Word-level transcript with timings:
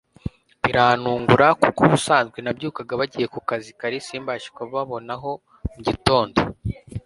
birantungura 0.63 1.47
kuko 1.61 1.79
ubusanzwe 1.87 2.37
nabyukaga 2.41 2.93
bagiye 3.01 3.25
kukazi 3.33 3.69
kare 3.79 3.97
simbashe 4.07 4.49
kubabonaho 4.55 5.31
mu 5.73 5.79
gitondo 5.87 6.39